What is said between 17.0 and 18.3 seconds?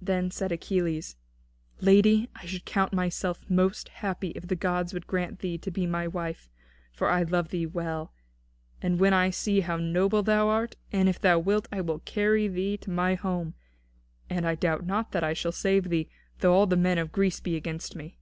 Greece be against me."